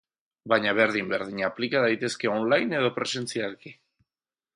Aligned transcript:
baina 0.51 0.71
berdin-berdin 0.77 1.41
aplika 1.49 1.83
daitezke 1.83 2.31
online 2.37 2.79
edo 2.79 2.91
presentzialki. 2.97 3.75